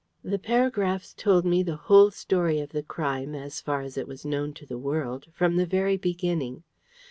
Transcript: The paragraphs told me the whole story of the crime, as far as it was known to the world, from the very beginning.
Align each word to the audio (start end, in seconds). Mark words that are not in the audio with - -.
The 0.23 0.39
paragraphs 0.39 1.13
told 1.13 1.45
me 1.45 1.61
the 1.61 1.75
whole 1.75 2.09
story 2.09 2.59
of 2.59 2.71
the 2.71 2.81
crime, 2.81 3.35
as 3.35 3.61
far 3.61 3.81
as 3.81 3.99
it 3.99 4.07
was 4.07 4.25
known 4.25 4.51
to 4.55 4.65
the 4.65 4.79
world, 4.79 5.27
from 5.31 5.57
the 5.57 5.65
very 5.67 5.95
beginning. 5.95 6.63